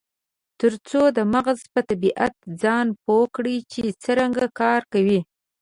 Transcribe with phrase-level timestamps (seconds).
[0.59, 5.19] ترڅو د مغز په طبیعت ځان پوه کړي چې څرنګه کار کوي.